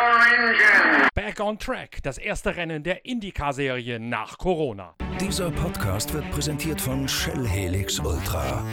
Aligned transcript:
engine. 0.00 1.08
Back 1.14 1.40
on 1.40 1.58
Track, 1.58 2.02
das 2.02 2.18
erste 2.18 2.56
Rennen 2.56 2.82
der 2.82 3.04
IndyCar-Serie 3.04 4.00
nach 4.00 4.38
Corona. 4.38 4.94
Dieser 5.20 5.50
Podcast 5.50 6.12
wird 6.14 6.30
präsentiert 6.30 6.80
von 6.80 7.06
Shell 7.06 7.46
Helix 7.46 7.98
Ultra. 8.00 8.64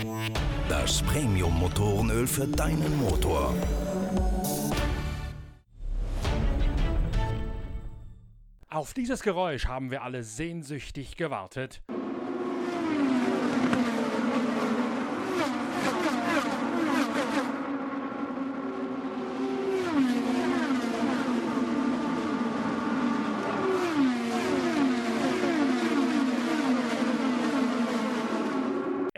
Das 0.69 1.01
Premium-Motorenöl 1.03 2.27
für 2.27 2.47
deinen 2.47 2.97
Motor. 2.97 3.53
Auf 8.69 8.93
dieses 8.93 9.23
Geräusch 9.23 9.65
haben 9.65 9.91
wir 9.91 10.03
alle 10.03 10.23
sehnsüchtig 10.23 11.17
gewartet. 11.17 11.81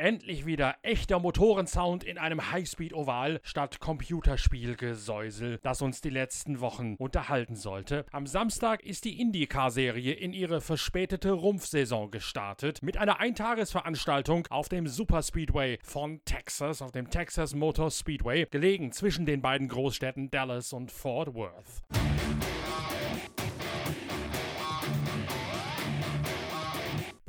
Endlich 0.10 0.48
wieder 0.48 0.76
echter 0.82 1.20
Motorensound 1.20 2.04
in 2.04 2.18
einem 2.18 2.52
Highspeed-Oval 2.52 3.40
statt 3.44 3.80
Computerspielgesäusel, 3.80 5.60
das 5.62 5.84
uns 5.84 6.02
die 6.02 6.10
letzten 6.10 6.62
Wochen 6.62 6.96
unterhalten 6.96 7.56
sollte. 7.56 8.08
Am 8.12 8.26
Samstag 8.26 8.82
ist 8.84 9.06
die 9.06 9.22
IndyCar-Serie 9.22 10.14
in 10.14 10.34
ihre 10.34 10.62
verspätete 10.62 11.30
Rumpfsaison 11.34 12.10
gestartet 12.10 12.82
mit 12.82 12.98
einer 12.98 13.20
Eintagesveranstaltung 13.20 14.48
auf 14.50 14.68
dem 14.68 14.88
Superspeedway 14.88 15.78
von 15.84 16.26
Texas, 16.26 16.82
auf 16.82 16.92
dem 16.92 17.12
Texas 17.12 17.54
Motor 17.54 17.92
Speedway, 17.92 18.48
gelegen 18.50 18.92
zwischen 18.92 19.28
den 19.28 19.44
beiden 19.44 19.68
Großstädten 19.68 20.32
Dallas 20.32 20.74
und 20.74 20.92
Fort 20.92 21.36
Worth. 21.36 21.84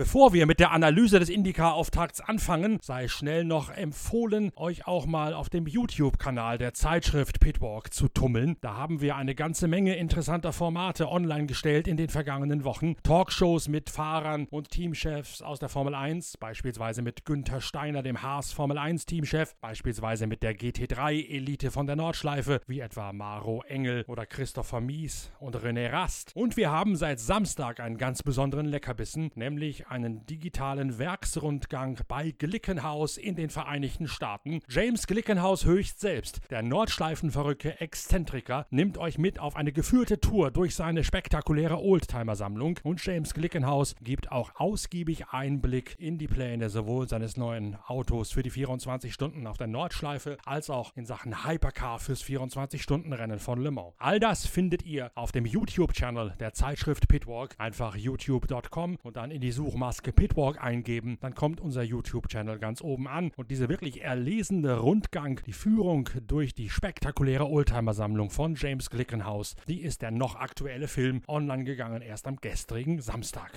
Bevor 0.01 0.33
wir 0.33 0.47
mit 0.47 0.61
der 0.61 0.73
Analyse 0.73 1.19
des 1.19 1.29
Indica-Auftakts 1.29 2.23
anfangen, 2.23 2.79
sei 2.81 3.07
schnell 3.07 3.45
noch 3.45 3.69
empfohlen, 3.69 4.51
euch 4.57 4.87
auch 4.87 5.05
mal 5.05 5.35
auf 5.35 5.51
dem 5.51 5.67
YouTube-Kanal 5.67 6.57
der 6.57 6.73
Zeitschrift 6.73 7.39
Pitwalk 7.39 7.93
zu 7.93 8.09
tummeln. 8.09 8.57
Da 8.63 8.79
haben 8.79 9.03
wir 9.03 9.17
eine 9.17 9.35
ganze 9.35 9.69
Menge 9.69 9.97
interessanter 9.97 10.55
Formate 10.55 11.07
online 11.07 11.45
gestellt 11.45 11.87
in 11.87 11.99
den 11.99 12.09
vergangenen 12.09 12.65
Wochen. 12.65 12.97
Talkshows 13.03 13.69
mit 13.69 13.91
Fahrern 13.91 14.47
und 14.49 14.71
Teamchefs 14.71 15.43
aus 15.43 15.59
der 15.59 15.69
Formel 15.69 15.95
1, 15.95 16.39
beispielsweise 16.39 17.03
mit 17.03 17.27
Günther 17.27 17.61
Steiner, 17.61 18.03
dem 18.03 18.23
Haas 18.23 18.55
Formel 18.55 18.79
1 18.79 19.05
Teamchef, 19.05 19.55
beispielsweise 19.61 20.27
mit 20.27 20.43
der 20.43 20.57
GT3-Elite 20.57 21.71
von 21.71 21.87
der 21.87 21.97
Nordschleife, 21.97 22.63
wie 22.67 22.81
etwa 22.81 23.13
Maro 23.13 23.63
Engel 23.69 24.07
oder 24.09 24.25
Christopher 24.25 24.81
Mies 24.81 25.31
und 25.41 25.59
René 25.59 25.93
Rast. 25.93 26.35
Und 26.35 26.57
wir 26.57 26.71
haben 26.71 26.97
seit 26.97 27.21
Samstag 27.21 27.81
einen 27.81 27.99
ganz 27.99 28.23
besonderen 28.23 28.65
Leckerbissen, 28.65 29.31
nämlich 29.35 29.90
einen 29.91 30.25
digitalen 30.27 30.99
Werksrundgang 30.99 31.99
bei 32.07 32.31
Glickenhaus 32.31 33.17
in 33.17 33.35
den 33.35 33.51
Vereinigten 33.51 34.07
Staaten. 34.07 34.61
James 34.69 35.07
Glickenhaus 35.07 35.65
höchst 35.65 36.01
selbst, 36.01 36.41
der 36.51 36.63
Nordschleifenverrückte 36.63 37.81
Exzentriker, 37.81 38.67
nimmt 38.71 38.99
euch 38.99 39.19
mit 39.19 39.39
auf 39.41 39.57
eine 39.57 39.73
geführte 39.73 40.21
Tour 40.21 40.51
durch 40.51 40.75
seine 40.75 41.03
spektakuläre 41.03 41.81
Oldtimer-Sammlung 41.83 42.79
und 42.85 43.05
James 43.05 43.35
Glickenhaus 43.35 43.97
gibt 44.01 44.31
auch 44.31 44.53
ausgiebig 44.55 45.29
Einblick 45.31 45.97
in 45.99 46.19
die 46.19 46.29
Pläne 46.29 46.71
sowohl 46.71 47.09
seines 47.09 47.37
neuen 47.37 47.77
Autos 47.87 48.31
für 48.31 48.43
die 48.43 48.51
24 48.51 49.13
Stunden 49.13 49.47
auf 49.47 49.57
der 49.57 49.67
Nordschleife 49.67 50.37
als 50.45 50.71
auch 50.71 50.97
in 50.97 51.07
Sachen 51.07 51.45
Hypercar 51.45 51.99
fürs 51.99 52.23
24-Stunden-Rennen 52.23 53.41
von 53.41 53.61
Le 53.61 53.71
Mans. 53.73 53.95
All 53.99 54.21
das 54.21 54.47
findet 54.47 54.85
ihr 54.85 55.11
auf 55.17 55.33
dem 55.33 55.47
YouTube-Channel 55.47 56.35
der 56.39 56.53
Zeitschrift 56.53 57.09
Pitwalk. 57.09 57.55
Einfach 57.59 57.97
youtube.com 57.97 58.99
und 59.03 59.17
dann 59.17 59.31
in 59.31 59.41
die 59.41 59.53
Suche 59.53 59.80
Suchmaske 59.81 60.13
Pitwalk 60.13 60.63
eingeben, 60.63 61.17
dann 61.23 61.35
kommt 61.35 61.59
unser 61.59 61.83
YouTube-Channel 61.83 62.59
ganz 62.59 62.83
oben 62.83 63.09
an 63.09 63.33
und 63.37 63.51
diese 63.51 63.71
wirklich 63.71 64.03
erlesene 64.03 64.79
Rundgang, 64.79 65.41
die 65.47 65.55
Führung 65.55 66.11
durch 66.27 66.53
die 66.53 66.69
spektakuläre 66.69 67.49
Oldtimer-Sammlung 67.49 68.29
von 68.29 68.57
James 68.57 68.91
Glickenhaus, 68.91 69.57
die 69.69 69.81
ist 69.81 70.03
der 70.03 70.11
noch 70.11 70.37
aktuelle 70.37 70.87
Film 70.87 71.23
online 71.27 71.65
gegangen 71.65 72.03
erst 72.03 72.27
am 72.27 72.37
gestrigen 72.37 73.01
Samstag. 73.01 73.53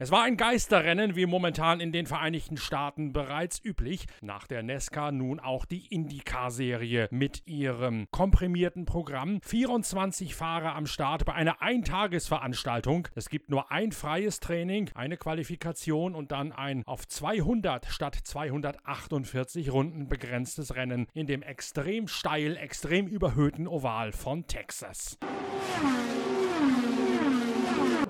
Es 0.00 0.12
war 0.12 0.22
ein 0.22 0.36
Geisterrennen, 0.36 1.16
wie 1.16 1.26
momentan 1.26 1.80
in 1.80 1.90
den 1.90 2.06
Vereinigten 2.06 2.56
Staaten 2.56 3.12
bereits 3.12 3.60
üblich. 3.64 4.06
Nach 4.22 4.46
der 4.46 4.62
Nesca 4.62 5.10
nun 5.10 5.40
auch 5.40 5.64
die 5.64 5.92
IndyCar-Serie 5.92 7.08
mit 7.10 7.42
ihrem 7.48 8.06
komprimierten 8.12 8.84
Programm. 8.84 9.40
24 9.42 10.36
Fahrer 10.36 10.76
am 10.76 10.86
Start 10.86 11.24
bei 11.24 11.34
einer 11.34 11.62
Eintagesveranstaltung. 11.62 13.08
Es 13.16 13.28
gibt 13.28 13.50
nur 13.50 13.72
ein 13.72 13.90
freies 13.90 14.38
Training, 14.38 14.88
eine 14.94 15.16
Qualifikation 15.16 16.14
und 16.14 16.30
dann 16.30 16.52
ein 16.52 16.84
auf 16.86 17.08
200 17.08 17.86
statt 17.86 18.14
248 18.22 19.72
Runden 19.72 20.06
begrenztes 20.06 20.76
Rennen 20.76 21.08
in 21.12 21.26
dem 21.26 21.42
extrem 21.42 22.06
steil, 22.06 22.56
extrem 22.56 23.08
überhöhten 23.08 23.66
Oval 23.66 24.12
von 24.12 24.46
Texas. 24.46 25.18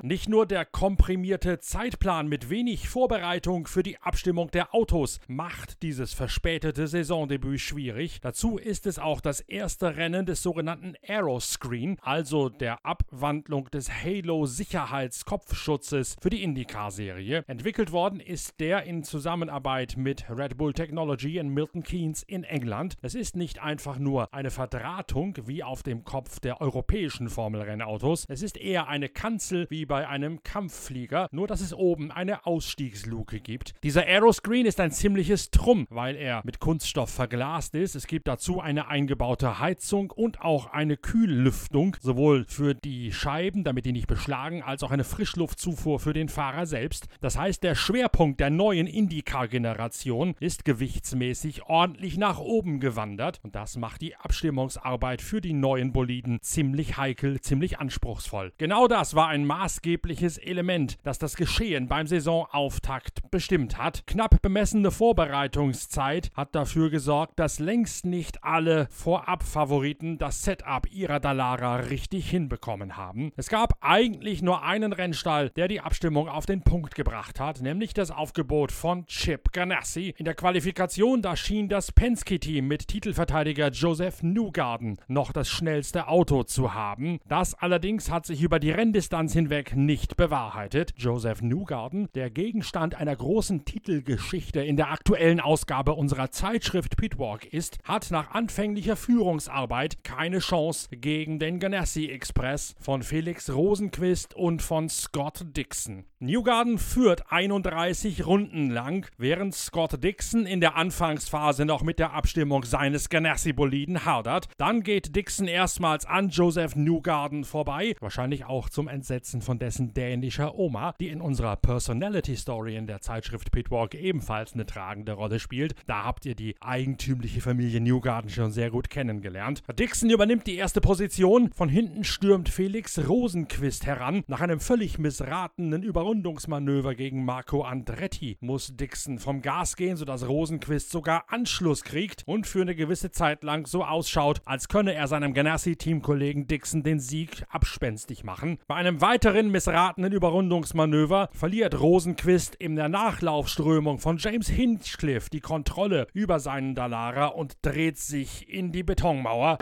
Nicht 0.02 0.28
nur 0.28 0.46
der 0.46 0.64
komprimierte 0.64 1.58
Zeitplan 1.58 2.28
mit 2.28 2.50
wenig 2.50 2.88
Vorbereitung 2.88 3.66
für 3.66 3.82
die 3.82 3.98
Abstimmung 3.98 4.48
der 4.52 4.72
Autos 4.72 5.18
macht 5.26 5.82
dieses 5.82 6.14
verspätete 6.14 6.86
Saisondebüt 6.86 7.58
schwierig. 7.60 8.20
Dazu 8.20 8.58
ist 8.58 8.86
es 8.86 9.00
auch 9.00 9.20
das 9.20 9.40
erste 9.40 9.96
Rennen 9.96 10.24
des 10.24 10.40
sogenannten 10.40 10.94
Aeroscreen, 11.06 11.96
also 12.00 12.48
der 12.48 12.86
Abwandlung 12.86 13.68
des 13.72 13.90
Halo-Sicherheitskopfschutzes 13.90 16.14
für 16.20 16.30
die 16.30 16.44
IndyCar-Serie. 16.44 17.42
Entwickelt 17.48 17.90
worden 17.90 18.20
ist 18.20 18.60
der 18.60 18.84
in 18.84 19.02
Zusammenarbeit 19.02 19.96
mit 19.96 20.26
Red 20.30 20.56
Bull 20.56 20.74
Technology 20.74 21.38
in 21.38 21.48
Milton 21.48 21.82
Keynes 21.82 22.22
in 22.22 22.44
England. 22.44 22.94
Es 23.02 23.16
ist 23.16 23.34
nicht 23.34 23.60
einfach 23.60 23.98
nur 23.98 24.32
eine 24.32 24.52
Verdrahtung 24.52 25.34
wie 25.44 25.64
auf 25.64 25.82
dem 25.82 26.04
Kopf 26.04 26.38
der 26.38 26.60
europäischen 26.60 27.28
Formelrennautos. 27.28 28.26
Es 28.28 28.42
ist 28.42 28.56
eher 28.56 28.86
eine 28.86 29.08
Kanzel 29.08 29.66
wie 29.70 29.87
bei 29.88 30.06
einem 30.06 30.42
Kampfflieger, 30.44 31.28
nur 31.32 31.48
dass 31.48 31.60
es 31.60 31.74
oben 31.74 32.12
eine 32.12 32.46
Ausstiegsluke 32.46 33.40
gibt. 33.40 33.74
Dieser 33.82 34.02
Aeroscreen 34.02 34.66
ist 34.66 34.78
ein 34.78 34.92
ziemliches 34.92 35.50
Trumm, 35.50 35.86
weil 35.90 36.14
er 36.14 36.42
mit 36.44 36.60
Kunststoff 36.60 37.10
verglast 37.10 37.74
ist. 37.74 37.96
Es 37.96 38.06
gibt 38.06 38.28
dazu 38.28 38.60
eine 38.60 38.88
eingebaute 38.88 39.58
Heizung 39.58 40.10
und 40.10 40.42
auch 40.42 40.66
eine 40.66 40.96
Kühllüftung, 40.96 41.96
sowohl 42.00 42.44
für 42.48 42.74
die 42.74 43.12
Scheiben, 43.12 43.64
damit 43.64 43.86
die 43.86 43.92
nicht 43.92 44.06
beschlagen, 44.06 44.62
als 44.62 44.82
auch 44.82 44.90
eine 44.90 45.04
Frischluftzufuhr 45.04 45.98
für 45.98 46.12
den 46.12 46.28
Fahrer 46.28 46.66
selbst. 46.66 47.08
Das 47.20 47.38
heißt, 47.38 47.62
der 47.62 47.74
Schwerpunkt 47.74 48.40
der 48.40 48.50
neuen 48.50 48.86
IndyCar-Generation 48.86 50.34
ist 50.38 50.64
gewichtsmäßig 50.64 51.64
ordentlich 51.64 52.18
nach 52.18 52.38
oben 52.38 52.78
gewandert 52.78 53.40
und 53.42 53.54
das 53.54 53.76
macht 53.76 54.02
die 54.02 54.14
Abstimmungsarbeit 54.16 55.22
für 55.22 55.40
die 55.40 55.54
neuen 55.54 55.92
Boliden 55.92 56.40
ziemlich 56.42 56.98
heikel, 56.98 57.40
ziemlich 57.40 57.78
anspruchsvoll. 57.78 58.52
Genau 58.58 58.86
das 58.86 59.14
war 59.14 59.28
ein 59.28 59.46
Maß 59.46 59.77
maßgebliches 59.78 60.38
Element, 60.38 60.98
das 61.04 61.18
das 61.18 61.36
Geschehen 61.36 61.88
beim 61.88 62.06
Saisonauftakt 62.06 63.30
bestimmt 63.30 63.78
hat. 63.78 64.02
Knapp 64.06 64.42
bemessene 64.42 64.90
Vorbereitungszeit 64.90 66.30
hat 66.34 66.54
dafür 66.54 66.90
gesorgt, 66.90 67.38
dass 67.38 67.60
längst 67.60 68.04
nicht 68.04 68.42
alle 68.42 68.88
Vorab-Favoriten 68.90 70.18
das 70.18 70.42
Setup 70.42 70.90
ihrer 70.90 71.20
Dalara 71.20 71.76
richtig 71.76 72.28
hinbekommen 72.28 72.96
haben. 72.96 73.32
Es 73.36 73.48
gab 73.48 73.76
eigentlich 73.80 74.42
nur 74.42 74.62
einen 74.62 74.92
Rennstall, 74.92 75.50
der 75.50 75.68
die 75.68 75.80
Abstimmung 75.80 76.28
auf 76.28 76.46
den 76.46 76.62
Punkt 76.62 76.94
gebracht 76.94 77.38
hat, 77.38 77.60
nämlich 77.60 77.94
das 77.94 78.10
Aufgebot 78.10 78.72
von 78.72 79.06
Chip 79.06 79.52
Ganassi. 79.52 80.14
In 80.16 80.24
der 80.24 80.34
Qualifikation, 80.34 81.22
da 81.22 81.36
schien 81.36 81.68
das 81.68 81.92
Penske-Team 81.92 82.66
mit 82.66 82.88
Titelverteidiger 82.88 83.68
Joseph 83.68 84.22
Newgarden 84.22 84.98
noch 85.06 85.32
das 85.32 85.48
schnellste 85.48 86.08
Auto 86.08 86.42
zu 86.42 86.74
haben. 86.74 87.20
Das 87.28 87.54
allerdings 87.54 88.10
hat 88.10 88.26
sich 88.26 88.42
über 88.42 88.58
die 88.58 88.70
Renndistanz 88.70 89.32
hinweg 89.32 89.67
nicht 89.74 90.16
bewahrheitet. 90.16 90.94
Joseph 90.96 91.42
Newgarden, 91.42 92.08
der 92.14 92.30
Gegenstand 92.30 92.94
einer 92.94 93.14
großen 93.14 93.64
Titelgeschichte 93.64 94.60
in 94.60 94.76
der 94.76 94.90
aktuellen 94.90 95.40
Ausgabe 95.40 95.94
unserer 95.94 96.30
Zeitschrift 96.30 96.96
Pitwalk 96.96 97.46
ist, 97.46 97.78
hat 97.84 98.10
nach 98.10 98.32
anfänglicher 98.32 98.96
Führungsarbeit 98.96 100.04
keine 100.04 100.38
Chance 100.38 100.88
gegen 100.90 101.38
den 101.38 101.60
Ganassi 101.60 102.06
Express 102.06 102.74
von 102.80 103.02
Felix 103.02 103.50
Rosenquist 103.50 104.34
und 104.34 104.62
von 104.62 104.88
Scott 104.88 105.44
Dixon. 105.56 106.04
Newgarden 106.20 106.78
führt 106.78 107.30
31 107.30 108.26
Runden 108.26 108.70
lang, 108.70 109.06
während 109.18 109.54
Scott 109.54 110.02
Dixon 110.02 110.46
in 110.46 110.60
der 110.60 110.74
Anfangsphase 110.74 111.64
noch 111.64 111.82
mit 111.82 112.00
der 112.00 112.12
Abstimmung 112.12 112.64
seines 112.64 113.08
Ganassi-Boliden 113.08 114.04
hadert. 114.04 114.48
Dann 114.56 114.82
geht 114.82 115.14
Dixon 115.14 115.46
erstmals 115.46 116.06
an 116.06 116.30
Joseph 116.30 116.74
Newgarden 116.74 117.44
vorbei, 117.44 117.94
wahrscheinlich 118.00 118.46
auch 118.46 118.68
zum 118.68 118.88
Entsetzen 118.88 119.42
von 119.42 119.57
dessen 119.58 119.94
dänischer 119.94 120.58
Oma, 120.58 120.94
die 121.00 121.08
in 121.08 121.20
unserer 121.20 121.56
Personality 121.56 122.36
Story 122.36 122.76
in 122.76 122.86
der 122.86 123.00
Zeitschrift 123.00 123.52
Pitwalk 123.52 123.94
ebenfalls 123.94 124.54
eine 124.54 124.66
tragende 124.66 125.12
Rolle 125.12 125.38
spielt. 125.38 125.74
Da 125.86 126.04
habt 126.04 126.26
ihr 126.26 126.34
die 126.34 126.54
eigentümliche 126.60 127.40
Familie 127.40 127.80
Newgarden 127.80 128.30
schon 128.30 128.50
sehr 128.50 128.70
gut 128.70 128.90
kennengelernt. 128.90 129.62
Dixon 129.78 130.10
übernimmt 130.10 130.46
die 130.46 130.56
erste 130.56 130.80
Position. 130.80 131.50
Von 131.52 131.68
hinten 131.68 132.04
stürmt 132.04 132.48
Felix 132.48 132.98
Rosenquist 133.08 133.86
heran. 133.86 134.24
Nach 134.26 134.40
einem 134.40 134.60
völlig 134.60 134.98
missratenen 134.98 135.82
Überrundungsmanöver 135.82 136.94
gegen 136.94 137.24
Marco 137.24 137.62
Andretti 137.62 138.36
muss 138.40 138.76
Dixon 138.76 139.18
vom 139.18 139.42
Gas 139.42 139.76
gehen, 139.76 139.96
sodass 139.96 140.26
Rosenquist 140.26 140.90
sogar 140.90 141.24
Anschluss 141.28 141.84
kriegt 141.84 142.22
und 142.26 142.46
für 142.46 142.62
eine 142.62 142.74
gewisse 142.74 143.10
Zeit 143.10 143.42
lang 143.44 143.66
so 143.66 143.84
ausschaut, 143.84 144.40
als 144.44 144.68
könne 144.68 144.94
er 144.94 145.08
seinem 145.08 145.34
Ganassi-Teamkollegen 145.34 146.46
Dixon 146.46 146.82
den 146.82 147.00
Sieg 147.00 147.44
abspenstig 147.48 148.24
machen. 148.24 148.58
Bei 148.66 148.74
einem 148.76 149.00
weiteren 149.00 149.47
missratenen 149.50 150.12
Überrundungsmanöver 150.12 151.28
verliert 151.32 151.80
Rosenquist 151.80 152.54
in 152.54 152.76
der 152.76 152.88
Nachlaufströmung 152.88 153.98
von 153.98 154.18
James 154.18 154.48
Hinchcliffe 154.48 155.30
die 155.30 155.40
Kontrolle 155.40 156.06
über 156.12 156.40
seinen 156.40 156.74
Dallara 156.74 157.26
und 157.26 157.56
dreht 157.62 157.98
sich 157.98 158.48
in 158.48 158.72
die 158.72 158.82
Betonmauer. 158.82 159.58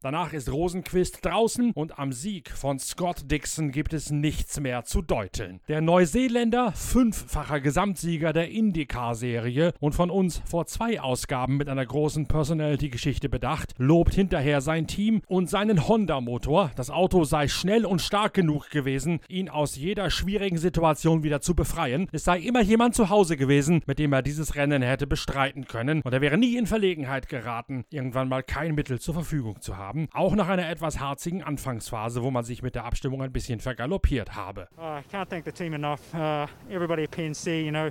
Danach 0.00 0.32
ist 0.32 0.52
Rosenquist 0.52 1.24
draußen 1.24 1.72
und 1.72 1.98
am 1.98 2.12
Sieg 2.12 2.50
von 2.50 2.78
Scott 2.78 3.28
Dixon 3.30 3.72
gibt 3.72 3.92
es 3.92 4.10
nichts 4.10 4.60
mehr 4.60 4.84
zu 4.84 5.02
deuteln. 5.02 5.60
Der 5.66 5.80
Neuseeländer, 5.80 6.70
fünffacher 6.72 7.60
Gesamtsieger 7.60 8.32
der 8.32 8.50
IndyCar-Serie 8.50 9.72
und 9.80 9.96
von 9.96 10.10
uns 10.10 10.40
vor 10.44 10.66
zwei 10.66 11.00
Ausgaben 11.00 11.56
mit 11.56 11.68
einer 11.68 11.84
großen 11.84 12.28
Personality-Geschichte 12.28 13.28
bedacht, 13.28 13.74
lobt 13.78 14.14
hinterher 14.14 14.60
sein 14.60 14.86
Team 14.86 15.20
und 15.26 15.50
seinen 15.50 15.88
Honda-Motor. 15.88 16.70
Das 16.76 16.90
Auto 16.90 17.24
sei 17.24 17.48
schnell 17.48 17.84
und 17.84 18.00
stark 18.00 18.34
genug 18.34 18.70
gewesen, 18.70 19.18
ihn 19.28 19.48
aus 19.48 19.74
jeder 19.74 20.10
schwierigen 20.10 20.58
Situation 20.58 21.24
wieder 21.24 21.40
zu 21.40 21.56
befreien. 21.56 22.08
Es 22.12 22.22
sei 22.22 22.38
immer 22.38 22.60
jemand 22.60 22.94
zu 22.94 23.08
Hause 23.08 23.36
gewesen, 23.36 23.82
mit 23.86 23.98
dem 23.98 24.12
er 24.12 24.22
dieses 24.22 24.54
Rennen 24.54 24.82
hätte 24.82 25.08
bestreiten 25.08 25.66
können 25.66 26.02
und 26.02 26.12
er 26.12 26.20
wäre 26.20 26.38
nie 26.38 26.56
in 26.56 26.66
Verlegenheit 26.66 27.28
geraten, 27.28 27.84
irgendwann 27.90 28.28
mal 28.28 28.44
kein 28.44 28.76
Mittel 28.76 29.00
zur 29.00 29.14
Verfügung 29.14 29.60
zu 29.60 29.76
haben 29.76 29.87
haben, 29.88 30.08
auch 30.12 30.34
nach 30.34 30.48
einer 30.48 30.68
etwas 30.68 31.00
harzigen 31.00 31.42
Anfangsphase, 31.42 32.22
wo 32.22 32.30
man 32.30 32.44
sich 32.44 32.62
mit 32.62 32.74
der 32.74 32.84
Abstimmung 32.84 33.22
ein 33.22 33.32
bisschen 33.32 33.60
vergaloppiert 33.60 34.34
habe. 34.34 34.68
Oh, 34.76 34.82
I 34.82 35.02
can't 35.10 35.28
thank 35.28 35.44
the 35.44 35.52
team 35.52 35.72
enough. 35.72 36.00
Uh, 36.14 36.46
everybody 36.70 37.04
at 37.04 37.10
PNC, 37.10 37.64
you 37.64 37.70
know, 37.70 37.90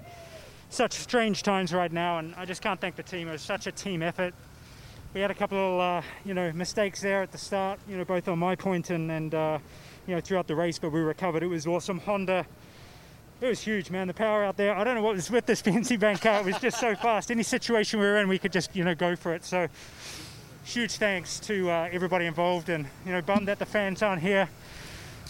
such 0.70 0.94
strange 0.94 1.42
times 1.42 1.74
right 1.74 1.92
now, 1.92 2.20
and 2.20 2.36
I 2.38 2.46
just 2.46 2.62
can't 2.62 2.80
thank 2.80 2.96
the 2.96 3.04
team. 3.04 3.28
It 3.28 3.32
was 3.32 3.42
such 3.42 3.68
a 3.68 3.72
team 3.72 4.04
effort. 4.04 4.34
We 5.14 5.22
had 5.22 5.32
a 5.32 5.36
couple 5.36 5.58
of, 5.58 5.80
uh, 5.80 6.02
you 6.24 6.34
know, 6.34 6.52
mistakes 6.54 7.02
there 7.02 7.24
at 7.24 7.32
the 7.32 7.38
start, 7.38 7.80
you 7.90 7.98
know, 7.98 8.06
both 8.06 8.28
on 8.28 8.38
my 8.38 8.56
point 8.56 8.92
and, 8.92 9.10
and 9.10 9.34
uh, 9.34 9.58
you 10.06 10.14
know, 10.14 10.22
throughout 10.22 10.48
the 10.48 10.56
race, 10.56 10.78
but 10.78 10.92
we 10.92 11.00
recovered. 11.00 11.42
It 11.42 11.48
was 11.48 11.66
awesome. 11.66 12.00
Honda, 12.00 12.46
it 13.42 13.48
was 13.48 13.62
huge, 13.62 13.90
man. 13.90 14.08
The 14.08 14.14
power 14.14 14.44
out 14.44 14.58
there. 14.58 14.76
I 14.76 14.84
don't 14.84 14.96
know 14.96 15.02
what 15.02 15.16
was 15.16 15.32
with 15.32 15.48
this 15.48 15.62
PNC 15.64 16.00
Bank 16.00 16.22
car. 16.22 16.42
It 16.42 16.46
was 16.46 16.60
just 16.60 16.80
so 16.80 16.96
fast. 16.96 17.32
Any 17.32 17.44
situation 17.44 18.00
we 18.00 18.06
were 18.06 18.18
in, 18.18 18.28
we 18.28 18.38
could 18.38 18.52
just, 18.52 18.76
you 18.76 18.84
know, 18.84 18.94
go 18.94 19.16
for 19.16 19.34
it. 19.34 19.44
So 19.44 19.68
huge 20.68 20.98
thanks 20.98 21.40
to 21.40 21.70
uh, 21.70 21.88
everybody 21.94 22.26
involved 22.26 22.68
and 22.68 22.86
you 23.06 23.14
know 23.14 23.22
bummed 23.22 23.48
that 23.48 23.58
the 23.58 23.66
fans 23.66 24.02
aren't 24.02 24.22
here 24.22 24.50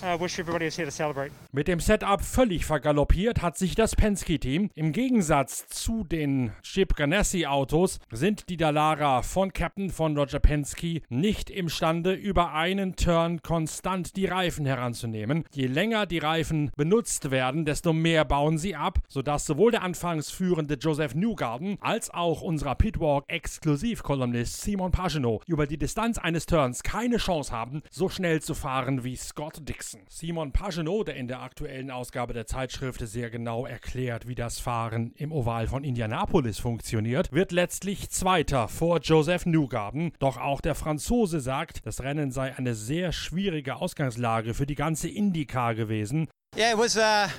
Uh, 0.03 0.15
wish 0.19 0.37
everybody 0.37 0.67
is 0.67 0.75
here 0.75 0.85
to 0.85 0.91
celebrate. 0.91 1.31
Mit 1.57 1.67
dem 1.67 1.79
Setup 1.79 2.21
völlig 2.21 2.67
vergaloppiert 2.67 3.41
hat 3.41 3.57
sich 3.57 3.73
das 3.73 3.95
Penske-Team. 3.95 4.69
Im 4.75 4.91
Gegensatz 4.91 5.65
zu 5.65 6.03
den 6.03 6.51
Chip 6.61 6.95
Ganassi-Autos 6.95 7.99
sind 8.11 8.47
die 8.49 8.57
Dallara 8.57 9.23
von 9.23 9.51
Captain 9.51 9.89
von 9.89 10.15
Roger 10.15 10.37
Penske 10.37 11.01
nicht 11.09 11.49
imstande, 11.49 12.13
über 12.13 12.53
einen 12.53 12.95
Turn 12.95 13.41
konstant 13.41 14.15
die 14.17 14.27
Reifen 14.27 14.67
heranzunehmen. 14.67 15.45
Je 15.51 15.65
länger 15.65 16.05
die 16.05 16.19
Reifen 16.19 16.69
benutzt 16.77 17.31
werden, 17.31 17.65
desto 17.65 17.91
mehr 17.91 18.23
bauen 18.23 18.59
sie 18.59 18.75
ab, 18.75 18.99
sodass 19.07 19.47
sowohl 19.47 19.71
der 19.71 19.81
anfangs 19.81 20.29
führende 20.29 20.75
Joseph 20.75 21.15
Newgarden 21.15 21.79
als 21.81 22.11
auch 22.11 22.43
unser 22.43 22.75
Pitwalk-Exklusivkolumnist 22.75 24.61
Simon 24.61 24.91
Pagenaud 24.91 25.41
über 25.47 25.65
die 25.65 25.79
Distanz 25.79 26.19
eines 26.19 26.45
Turns 26.45 26.83
keine 26.83 27.17
Chance 27.17 27.51
haben, 27.51 27.81
so 27.89 28.09
schnell 28.09 28.43
zu 28.43 28.53
fahren 28.53 29.03
wie 29.03 29.15
Scott 29.15 29.67
Dixon. 29.67 30.01
Simon 30.07 30.51
Pagenaud, 30.51 31.07
der 31.07 31.15
in 31.15 31.27
der 31.27 31.46
aktuellen 31.47 31.91
Ausgabe 31.91 32.33
der 32.33 32.45
Zeitschrift 32.45 32.99
sehr 33.07 33.29
genau 33.29 33.65
erklärt, 33.65 34.27
wie 34.27 34.35
das 34.35 34.59
Fahren 34.59 35.13
im 35.15 35.31
Oval 35.31 35.67
von 35.67 35.85
Indianapolis 35.85 36.59
funktioniert, 36.59 37.31
wird 37.31 37.53
letztlich 37.53 38.09
Zweiter 38.09 38.67
vor 38.67 38.99
Joseph 38.99 39.45
Newgarden. 39.45 40.11
Doch 40.19 40.35
auch 40.35 40.59
der 40.59 40.75
Franzose 40.75 41.39
sagt, 41.39 41.85
das 41.85 42.03
Rennen 42.03 42.31
sei 42.31 42.53
eine 42.57 42.75
sehr 42.75 43.13
schwierige 43.13 43.77
Ausgangslage 43.77 44.53
für 44.53 44.65
die 44.65 44.75
ganze 44.75 45.07
IndyCar 45.07 45.73
gewesen. 45.73 46.27
Yeah, 46.57 46.73
it 46.73 46.77
was 46.77 46.97
uh 46.97 47.29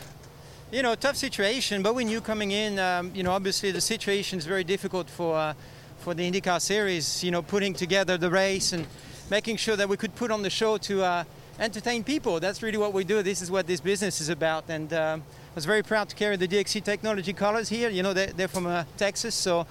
you 0.73 0.81
know, 0.81 0.95
tough 0.95 1.17
situation, 1.17 1.83
but 1.83 1.95
we 1.95 2.05
knew 2.05 2.23
coming 2.23 2.53
in, 2.53 2.79
um, 2.79 3.11
you 3.15 3.23
know, 3.23 3.33
obviously 3.33 3.73
the 3.73 3.81
situation 3.83 4.39
is 4.39 4.47
very 4.47 4.65
difficult 4.65 5.11
for 5.11 5.37
uh, 5.37 5.53
for 5.99 6.15
the 6.15 6.23
IndyCar 6.23 6.63
series, 6.63 7.23
you 7.23 7.31
know, 7.31 7.43
putting 7.43 7.75
together 7.75 8.17
the 8.17 8.31
race 8.31 8.73
and 8.73 8.87
making 9.31 9.59
sure 9.59 9.77
that 9.77 9.87
we 9.87 9.99
could 9.99 10.15
put 10.15 10.31
on 10.31 10.41
the 10.41 10.51
show 10.51 10.79
to 10.79 11.03
uh, 11.03 11.25
entertain 11.59 12.05
people. 12.05 12.41
That's 12.41 12.63
really 12.63 12.79
what 12.79 12.93
we 12.93 13.05
do. 13.05 13.23
This 13.23 13.43
is 13.43 13.51
what 13.51 13.67
this 13.67 13.81
business 13.81 14.21
is 14.21 14.29
about. 14.29 14.65
And 14.69 14.93
um, 14.93 15.23
I 15.53 15.55
was 15.55 15.65
very 15.65 15.83
proud 15.83 16.09
to 16.09 16.17
carry 16.17 16.37
the 16.37 16.47
DXC 16.47 16.85
Technology 16.85 17.33
colors 17.33 17.69
here. 17.69 17.91
You 17.91 18.03
know, 18.03 18.13
they're, 18.13 18.29
they're 18.29 18.49
from 18.49 18.67
uh, 18.67 18.85
Texas, 18.97 19.35
so 19.35 19.67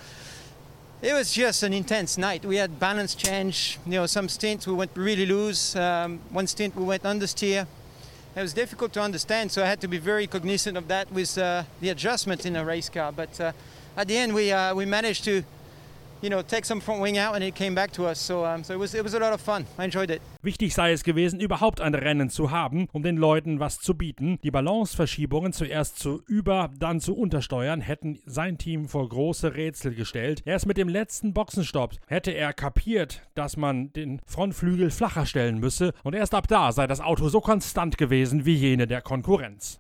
it 1.02 1.14
was 1.14 1.32
just 1.32 1.64
an 1.64 1.74
intense 1.74 2.18
night. 2.18 2.44
We 2.44 2.58
had 2.58 2.80
balance 2.80 3.16
change. 3.16 3.80
You 3.86 3.94
know, 3.94 4.06
some 4.06 4.28
stints 4.28 4.68
we 4.68 4.74
went 4.74 4.92
really 4.96 5.26
loose. 5.26 5.76
Um, 5.76 6.20
one 6.32 6.48
stint 6.48 6.76
we 6.76 6.84
went 6.84 7.04
understeer. 7.04 7.68
It 8.36 8.42
was 8.42 8.54
difficult 8.54 8.94
to 8.94 9.02
understand, 9.02 9.52
so 9.52 9.64
I 9.64 9.66
had 9.66 9.82
to 9.82 9.88
be 9.88 9.98
very 9.98 10.28
cognizant 10.28 10.78
of 10.78 10.88
that 10.90 11.12
with 11.12 11.38
uh, 11.38 11.64
the 11.82 11.90
adjustment 11.90 12.46
in 12.46 12.56
a 12.56 12.64
race 12.64 12.90
car. 12.90 13.12
But 13.12 13.40
uh, 13.40 13.52
at 13.96 14.08
the 14.08 14.18
end, 14.18 14.36
we 14.36 14.52
uh, 14.52 14.76
we 14.76 14.86
managed 14.86 15.24
to 15.24 15.44
you 16.22 16.30
know, 16.30 16.42
take 16.42 16.66
some 16.66 16.82
front 16.82 17.02
wing 17.02 17.18
out 17.18 17.36
and 17.36 17.44
it 17.44 17.56
came 17.56 17.76
back 17.76 17.92
to 17.94 18.06
us. 18.06 18.20
So, 18.20 18.46
um, 18.46 18.64
so 18.64 18.74
it 18.74 18.80
was, 18.80 18.94
it 18.94 19.04
was 19.04 19.14
a 19.14 19.20
lot 19.20 19.34
of 19.34 19.42
fun. 19.42 19.66
I 19.78 19.86
enjoyed 19.86 20.10
it. 20.10 20.22
Wichtig 20.42 20.74
sei 20.74 20.92
es 20.92 21.04
gewesen, 21.04 21.40
überhaupt 21.40 21.82
ein 21.82 21.94
Rennen 21.94 22.30
zu 22.30 22.52
haben, 22.52 22.88
um 22.94 23.04
den 23.04 23.18
Leuten 23.18 23.60
was 23.60 23.80
zu 23.80 23.96
bieten. 23.96 24.40
Die 24.44 24.52
Balanceverschiebungen 24.52 25.54
zuerst 25.54 26.00
zu 26.00 26.22
über, 26.28 26.70
dann 26.78 27.00
zu 27.00 27.16
untersteuern, 27.16 27.82
hätten 27.82 28.20
sein 28.26 28.58
Team 28.58 28.88
vor 28.88 29.08
große 29.08 29.56
Rätsel 29.56 29.94
gestellt. 29.94 30.42
Erst 30.46 30.66
mit 30.66 30.78
dem 30.78 30.90
letzten 30.90 31.34
Boxenstopp 31.34 31.96
hätte 32.08 32.32
er 32.32 32.54
kapiert, 32.54 33.22
dass 33.36 33.58
man 33.58 33.92
den 33.94 34.22
Frontflügel 34.26 34.92
flacher 34.92 35.26
stellen 35.26 35.60
müsse 35.60 35.94
und 36.04 36.16
erst 36.16 36.34
ab 36.34 36.48
da 36.48 36.72
sei 36.72 36.88
das 36.88 37.02
Auto 37.02 37.30
so 37.30 37.42
konstant 37.42 37.98
gewesen 37.98 38.46
wie 38.46 38.56
jene 38.56 38.88
der 38.88 39.02
Konkurrenz. 39.02 39.80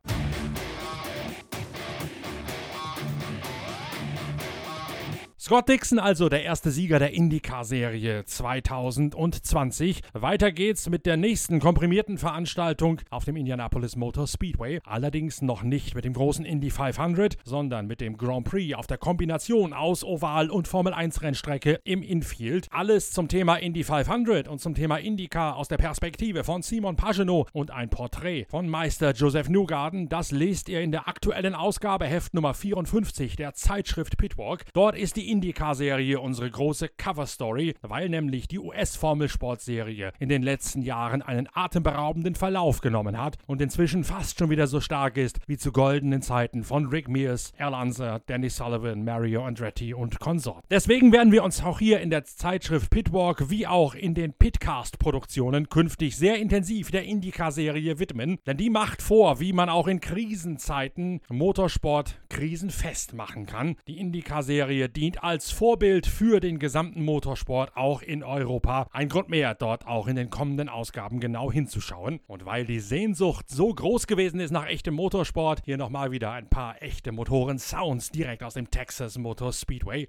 Scott 5.48 5.70
Dixon 5.70 5.98
also 5.98 6.28
der 6.28 6.44
erste 6.44 6.72
Sieger 6.72 7.00
der 7.00 7.14
IndyCar-Serie 7.14 8.26
2020. 8.26 10.02
Weiter 10.12 10.52
geht's 10.52 10.90
mit 10.90 11.06
der 11.06 11.16
nächsten 11.16 11.62
komprimierten 11.62 12.18
Veranstaltung 12.18 13.00
auf 13.12 13.24
dem 13.24 13.38
Indianapolis 13.38 13.96
Motor 13.96 14.28
Speedway. 14.28 14.82
Allerdings 14.84 15.42
noch 15.42 15.64
nicht 15.64 15.96
mit 15.96 16.04
dem 16.04 16.12
großen 16.12 16.44
Indy 16.44 16.70
500, 16.70 17.38
sondern 17.46 17.88
mit 17.88 18.02
dem 18.02 18.18
Grand 18.18 18.44
Prix 18.44 18.76
auf 18.76 18.88
der 18.88 18.98
Kombination 18.98 19.72
aus 19.72 20.04
Oval 20.04 20.50
und 20.50 20.68
Formel 20.68 20.94
1 20.94 21.22
Rennstrecke 21.22 21.80
im 21.86 22.04
Infield. 22.04 22.68
Alles 22.70 23.12
zum 23.12 23.30
Thema 23.30 23.56
Indy 23.56 23.86
500 23.86 24.50
und 24.50 24.60
zum 24.60 24.76
Thema 24.76 24.98
IndyCar 24.98 25.56
aus 25.56 25.70
der 25.70 25.78
Perspektive 25.78 26.44
von 26.44 26.62
Simon 26.62 26.98
Pagenaud 26.98 27.48
und 27.54 27.72
ein 27.72 27.90
Porträt 27.90 28.48
von 28.50 28.68
Meister 28.68 29.14
Joseph 29.14 29.48
Newgarden. 29.48 30.10
Das 30.10 30.32
lest 30.32 30.68
ihr 30.68 30.82
in 30.82 30.92
der 30.92 31.08
aktuellen 31.08 31.56
Ausgabe 31.56 32.06
Heft 32.06 32.34
Nummer 32.34 32.54
54 32.54 33.38
der 33.38 33.54
Zeitschrift 33.54 34.18
Pitwalk. 34.18 34.66
Dort 34.74 34.98
ist 34.98 35.16
die 35.16 35.37
IndyCar-Serie 35.38 36.20
unsere 36.20 36.50
große 36.50 36.90
Cover-Story, 36.98 37.76
weil 37.84 38.10
nämlich 38.10 38.48
die 38.48 38.58
US-Formelsport-Serie 38.58 40.12
in 40.18 40.30
den 40.30 40.42
letzten 40.42 40.82
Jahren 40.82 41.22
einen 41.22 41.48
atemberaubenden 41.54 42.34
Verlauf 42.34 42.82
genommen 42.82 43.22
hat 43.22 43.38
und 43.46 43.62
inzwischen 43.62 44.04
fast 44.04 44.40
schon 44.40 44.50
wieder 44.50 44.66
so 44.66 44.82
stark 44.82 45.16
ist 45.16 45.38
wie 45.46 45.58
zu 45.58 45.72
goldenen 45.72 46.24
Zeiten 46.24 46.64
von 46.64 46.88
Rick 46.88 47.08
Mears, 47.08 47.54
Al 47.60 47.76
Unser, 47.76 48.20
Danny 48.26 48.50
Sullivan, 48.50 49.04
Mario 49.04 49.46
Andretti 49.46 49.94
und 49.94 50.20
Consort. 50.20 50.64
Deswegen 50.72 51.12
werden 51.12 51.32
wir 51.32 51.44
uns 51.44 51.64
auch 51.64 51.78
hier 51.78 52.00
in 52.00 52.10
der 52.10 52.24
Zeitschrift 52.24 52.90
Pitwalk 52.90 53.52
wie 53.52 53.68
auch 53.68 53.94
in 53.94 54.16
den 54.16 54.34
Pitcast-Produktionen 54.34 55.70
künftig 55.70 56.18
sehr 56.18 56.40
intensiv 56.40 56.90
der 56.90 57.04
IndyCar-Serie 57.04 58.00
widmen, 58.00 58.40
denn 58.48 58.58
die 58.58 58.72
macht 58.72 59.04
vor, 59.04 59.40
wie 59.40 59.54
man 59.54 59.70
auch 59.70 59.88
in 59.88 60.02
Krisenzeiten 60.02 61.22
Motorsport 61.30 62.20
krisenfest 62.30 63.14
machen 63.14 63.46
kann. 63.46 63.76
Die 63.88 64.00
IndyCar-Serie 64.00 64.90
dient 64.90 65.24
als 65.28 65.52
Vorbild 65.52 66.08
für 66.08 66.40
den 66.40 66.58
gesamten 66.58 67.04
Motorsport 67.04 67.76
auch 67.76 68.02
in 68.02 68.24
Europa. 68.24 68.88
Ein 68.94 69.10
Grund 69.10 69.28
mehr, 69.28 69.56
dort 69.56 69.86
auch 69.86 70.08
in 70.08 70.16
den 70.16 70.30
kommenden 70.30 70.70
Ausgaben 70.70 71.20
genau 71.20 71.52
hinzuschauen. 71.52 72.22
Und 72.28 72.46
weil 72.46 72.66
die 72.66 72.80
Sehnsucht 72.80 73.50
so 73.50 73.74
groß 73.74 74.08
gewesen 74.08 74.40
ist 74.40 74.52
nach 74.52 74.68
echtem 74.68 74.94
Motorsport, 74.94 75.64
hier 75.66 75.76
nochmal 75.76 76.12
wieder 76.12 76.32
ein 76.32 76.48
paar 76.48 76.82
echte 76.82 77.12
Motoren-Sounds 77.12 78.12
direkt 78.12 78.42
aus 78.42 78.54
dem 78.54 78.72
Texas 78.72 79.18
Motor 79.18 79.52
Speedway. 79.52 80.08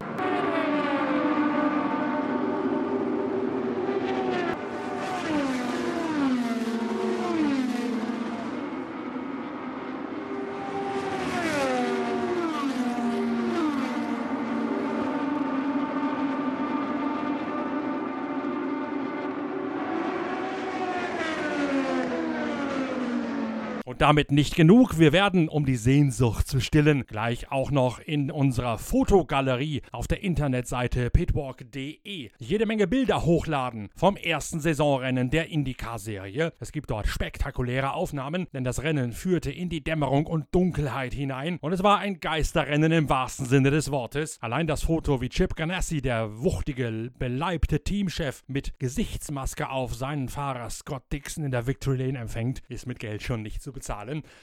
Damit 23.99 24.31
nicht 24.31 24.55
genug. 24.55 25.01
Wir 25.01 25.13
werden, 25.13 25.49
um 25.49 25.67
die 25.67 25.75
Sehnsucht 25.75 26.47
zu 26.47 26.61
stillen, 26.61 27.05
gleich 27.09 27.51
auch 27.51 27.73
noch 27.73 27.99
in 27.99 28.31
unserer 28.31 28.79
Fotogalerie 28.79 29.83
auf 29.91 30.07
der 30.07 30.23
Internetseite 30.23 31.11
pitwalk.de 31.11 32.31
jede 32.39 32.67
Menge 32.67 32.87
Bilder 32.87 33.25
hochladen 33.25 33.89
vom 33.97 34.17
ersten 34.17 34.61
Saisonrennen 34.61 35.31
der 35.31 35.49
IndyCar-Serie. 35.49 36.53
Es 36.61 36.71
gibt 36.71 36.91
dort 36.91 37.09
spektakuläre 37.09 37.93
Aufnahmen, 37.93 38.47
denn 38.53 38.63
das 38.63 38.85
Rennen 38.85 39.11
führte 39.11 39.51
in 39.51 39.69
die 39.69 39.83
Dämmerung 39.83 40.27
und 40.27 40.47
Dunkelheit 40.53 41.13
hinein 41.13 41.59
und 41.61 41.73
es 41.73 41.83
war 41.83 41.99
ein 41.99 42.21
Geisterrennen 42.21 42.93
im 42.93 43.09
wahrsten 43.09 43.47
Sinne 43.47 43.73
des 43.73 43.91
Wortes. 43.91 44.39
Allein 44.41 44.69
das 44.69 44.85
Foto, 44.85 45.21
wie 45.21 45.29
Chip 45.29 45.57
Ganassi, 45.57 46.03
der 46.03 46.41
wuchtige, 46.41 47.11
beleibte 47.19 47.83
Teamchef, 47.83 48.45
mit 48.47 48.79
Gesichtsmaske 48.79 49.69
auf 49.69 49.97
seinen 49.97 50.29
Fahrer 50.29 50.71
Scott 50.71 51.03
Dixon 51.13 51.43
in 51.43 51.51
der 51.51 51.67
Victory 51.67 51.97
Lane 51.97 52.19
empfängt, 52.21 52.63
ist 52.69 52.87
mit 52.87 53.01
Geld 53.01 53.25
schon 53.25 53.43
nicht 53.43 53.61
zu 53.61 53.73
bezahlen. 53.73 53.88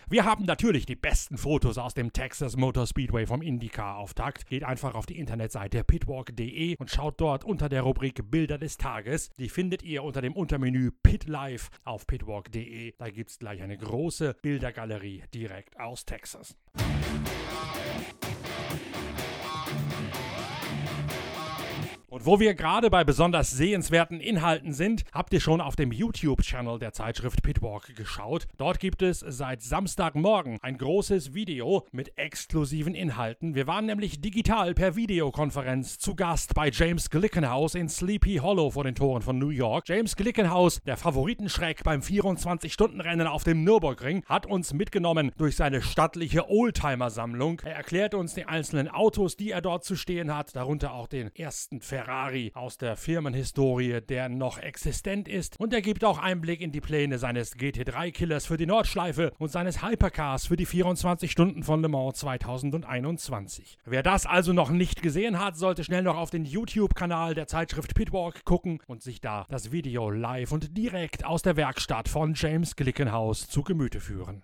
Wir 0.10 0.25
haben 0.25 0.46
natürlich 0.46 0.86
die 0.86 0.96
besten 0.96 1.38
Fotos 1.38 1.78
aus 1.78 1.94
dem 1.94 2.12
Texas 2.14 2.58
Motor 2.58 2.88
Speedway 2.88 3.28
vom 3.28 3.42
IndyCar-Auftakt. 3.42 4.48
Geht 4.48 4.64
einfach 4.64 4.96
auf 4.96 5.06
die 5.06 5.20
Internetseite 5.20 5.84
pitwalk.de 5.84 6.75
und 6.78 6.90
schaut 6.90 7.22
dort 7.22 7.44
unter 7.44 7.70
der 7.70 7.84
Rubrik 7.84 8.32
Bilder 8.32 8.58
des 8.58 8.78
Tages. 8.78 9.30
Die 9.38 9.50
findet 9.50 9.84
ihr 9.84 10.04
unter 10.04 10.22
dem 10.22 10.34
Untermenü 10.34 10.92
Pit 10.92 11.28
Live 11.28 11.70
auf 11.84 12.08
pitwalk.de. 12.08 12.94
Da 12.98 13.10
gibt 13.10 13.30
es 13.30 13.40
gleich 13.40 13.62
eine 13.62 13.78
große 13.78 14.36
Bildergalerie 14.42 15.24
direkt 15.34 15.80
aus 15.80 16.06
Texas. 16.06 16.58
Und 22.16 22.26
wo 22.26 22.40
wir 22.40 22.54
gerade 22.54 22.90
bei 22.90 23.04
besonders 23.04 23.52
sehenswerten 23.52 24.22
Inhalten 24.22 24.72
sind, 24.72 25.04
habt 25.12 25.34
ihr 25.34 25.42
schon 25.42 25.60
auf 25.60 25.76
dem 25.76 25.92
YouTube-Channel 25.92 26.80
der 26.80 26.94
Zeitschrift 26.94 27.44
Pitwalk 27.44 27.94
geschaut. 27.94 28.48
Dort 28.56 28.80
gibt 28.80 29.02
es 29.02 29.20
seit 29.20 29.62
Samstagmorgen 29.62 30.58
ein 30.62 30.78
großes 30.78 31.34
Video 31.34 31.86
mit 31.92 32.18
exklusiven 32.18 32.96
Inhalten. 32.96 33.54
Wir 33.54 33.68
waren 33.68 33.86
nämlich 33.86 34.22
digital 34.22 34.74
per 34.74 34.96
Videokonferenz 34.96 36.00
zu 36.00 36.16
Gast 36.16 36.54
bei 36.54 36.70
James 36.70 37.10
Glickenhaus 37.10 37.76
in 37.76 37.90
Sleepy 37.90 38.38
Hollow 38.38 38.70
vor 38.70 38.86
den 38.86 38.96
Toren 38.96 39.22
von 39.22 39.38
New 39.38 39.50
York. 39.50 39.84
James 39.90 40.16
Glickenhaus, 40.16 40.82
der 40.84 40.96
Favoritenschreck 40.96 41.84
beim 41.84 42.00
24-Stunden-Rennen 42.00 43.28
auf 43.28 43.44
dem 43.44 43.66
Nürburgring, 43.66 44.24
hat 44.26 44.46
uns 44.46 44.74
mitgenommen 44.74 45.34
durch 45.38 45.58
seine 45.58 45.82
stattliche 45.82 46.50
Oldtimer-Sammlung. 46.50 47.62
Er 47.66 47.76
erklärt 47.76 48.14
uns 48.14 48.36
die 48.36 48.46
einzelnen 48.46 48.88
Autos, 48.88 49.36
die 49.36 49.52
er 49.52 49.60
dort 49.60 49.84
zu 49.84 49.98
stehen 49.98 50.34
hat, 50.34 50.56
darunter 50.56 50.94
auch 50.94 51.08
den 51.08 51.36
ersten 51.36 51.82
Ferrari 51.82 52.05
Ferrari 52.06 52.52
aus 52.54 52.78
der 52.78 52.98
Firmenhistorie, 52.98 54.00
der 54.00 54.30
noch 54.30 54.60
existent 54.60 55.28
ist. 55.28 55.60
Und 55.60 55.74
er 55.74 55.82
gibt 55.82 56.04
auch 56.04 56.20
Einblick 56.20 56.62
in 56.62 56.72
die 56.72 56.80
Pläne 56.80 57.18
seines 57.18 57.56
GT3-Killers 57.56 58.46
für 58.46 58.58
die 58.58 58.68
Nordschleife 58.68 59.32
und 59.40 59.52
seines 59.52 59.82
Hypercars 59.82 60.46
für 60.46 60.56
die 60.56 60.68
24 60.68 61.32
Stunden 61.32 61.64
von 61.64 61.82
Le 61.82 61.88
Mans 61.88 62.20
2021. 62.20 63.80
Wer 63.86 64.04
das 64.04 64.28
also 64.28 64.54
noch 64.54 64.70
nicht 64.70 65.02
gesehen 65.02 65.40
hat, 65.40 65.58
sollte 65.58 65.84
schnell 65.84 66.04
noch 66.04 66.18
auf 66.18 66.30
den 66.30 66.46
YouTube-Kanal 66.46 67.34
der 67.34 67.48
Zeitschrift 67.48 67.96
Pitwalk 67.96 68.46
gucken 68.46 68.80
und 68.86 69.02
sich 69.02 69.20
da 69.20 69.48
das 69.50 69.72
Video 69.72 70.12
live 70.12 70.52
und 70.52 70.78
direkt 70.78 71.26
aus 71.26 71.42
der 71.42 71.56
Werkstatt 71.56 72.08
von 72.08 72.36
James 72.36 72.76
Glickenhaus 72.76 73.48
zu 73.48 73.64
Gemüte 73.64 74.00
führen. 74.00 74.44